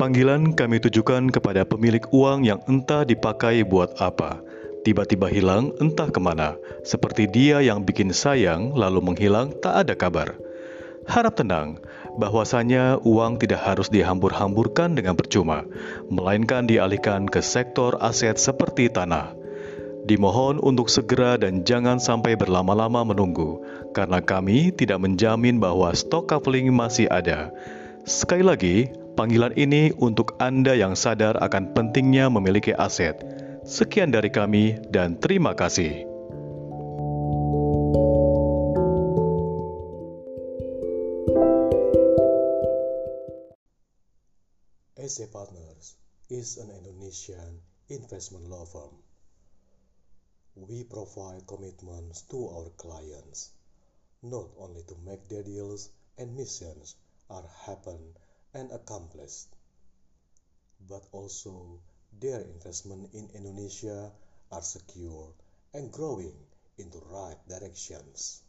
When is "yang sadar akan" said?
30.72-31.76